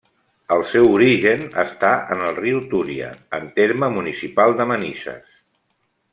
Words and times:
El 0.53 0.61
seu 0.69 0.87
origen 0.93 1.43
està 1.63 1.91
en 2.15 2.23
el 2.29 2.33
riu 2.39 2.63
Túria, 2.73 3.11
en 3.41 3.47
terme 3.61 3.91
municipal 3.99 4.57
de 4.63 4.69
Manises. 4.73 5.39